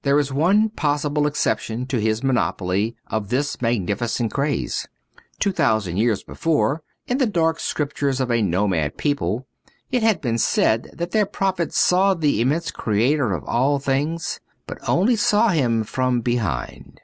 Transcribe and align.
There 0.00 0.18
is 0.18 0.32
one 0.32 0.70
possible 0.70 1.26
excep 1.26 1.58
tion 1.58 1.84
to 1.88 2.00
his 2.00 2.22
monopoly 2.22 2.96
of 3.08 3.28
this 3.28 3.60
magnificent 3.60 4.32
craze. 4.32 4.88
Two 5.38 5.52
thousand 5.52 5.98
years 5.98 6.22
before, 6.22 6.82
in 7.06 7.18
the 7.18 7.26
dark 7.26 7.60
scriptures 7.60 8.18
of 8.18 8.30
a 8.30 8.40
nomad 8.40 8.96
people, 8.96 9.46
it 9.90 10.02
had 10.02 10.22
been 10.22 10.38
said 10.38 10.88
that 10.94 11.10
their 11.10 11.26
prophet 11.26 11.74
saw 11.74 12.14
the 12.14 12.40
immense 12.40 12.70
Creator 12.70 13.34
of 13.34 13.44
all 13.44 13.78
things, 13.78 14.40
but 14.66 14.78
only 14.88 15.16
saw 15.16 15.50
Him 15.50 15.84
from 15.84 16.22
behind. 16.22 17.02